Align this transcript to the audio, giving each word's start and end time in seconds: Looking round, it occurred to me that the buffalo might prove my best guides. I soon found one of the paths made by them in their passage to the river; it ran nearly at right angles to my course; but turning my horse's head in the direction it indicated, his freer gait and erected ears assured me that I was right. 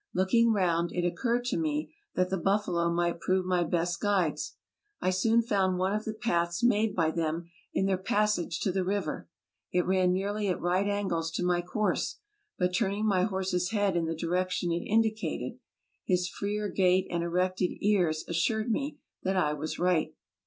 Looking 0.15 0.51
round, 0.51 0.91
it 0.93 1.05
occurred 1.05 1.45
to 1.45 1.57
me 1.57 1.93
that 2.15 2.31
the 2.31 2.37
buffalo 2.39 2.91
might 2.91 3.19
prove 3.19 3.45
my 3.45 3.63
best 3.63 4.01
guides. 4.01 4.55
I 4.99 5.11
soon 5.11 5.43
found 5.43 5.77
one 5.77 5.93
of 5.93 6.05
the 6.05 6.13
paths 6.15 6.63
made 6.63 6.95
by 6.95 7.11
them 7.11 7.51
in 7.71 7.85
their 7.85 7.99
passage 7.99 8.61
to 8.61 8.71
the 8.71 8.83
river; 8.83 9.29
it 9.71 9.85
ran 9.85 10.11
nearly 10.11 10.47
at 10.47 10.59
right 10.59 10.87
angles 10.87 11.29
to 11.33 11.43
my 11.45 11.61
course; 11.61 12.17
but 12.57 12.73
turning 12.73 13.05
my 13.05 13.25
horse's 13.25 13.69
head 13.69 13.95
in 13.95 14.05
the 14.05 14.15
direction 14.15 14.71
it 14.71 14.77
indicated, 14.87 15.59
his 16.03 16.27
freer 16.27 16.67
gait 16.67 17.05
and 17.11 17.21
erected 17.21 17.69
ears 17.87 18.25
assured 18.27 18.71
me 18.71 18.97
that 19.21 19.37
I 19.37 19.53
was 19.53 19.77
right. 19.77 20.15